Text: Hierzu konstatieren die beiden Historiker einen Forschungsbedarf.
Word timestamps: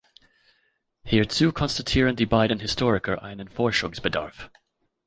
Hierzu 1.05 1.51
konstatieren 1.51 2.15
die 2.15 2.25
beiden 2.25 2.59
Historiker 2.59 3.21
einen 3.21 3.47
Forschungsbedarf. 3.47 4.49